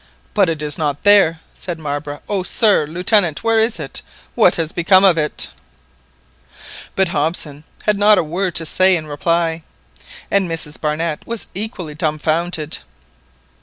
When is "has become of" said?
4.55-5.15